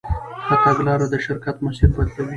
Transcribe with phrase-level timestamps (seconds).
[0.45, 2.29] ښه تګلاره د شرکت مسیر بدلوي.